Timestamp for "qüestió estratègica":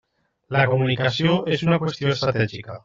1.87-2.79